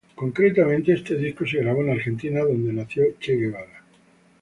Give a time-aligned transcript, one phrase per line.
[0.15, 3.83] Concretamente, este disco se grabó en Argentina, donde nació Che Guevara.